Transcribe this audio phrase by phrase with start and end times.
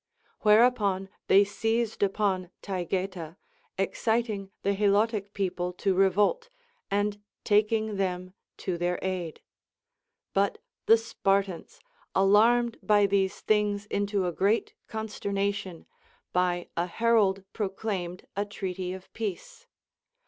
[0.39, 3.37] Whereupon they seized upon Tay geta,
[3.77, 6.49] exciting the Helotic people to revolt,
[6.89, 8.33] and taking them
[8.65, 9.41] to their aid;
[10.33, 11.79] but the Spartans,
[12.15, 15.85] alarmed by these things into a great consternation,
[16.33, 19.67] by a herald proclaimed a treaty of peace.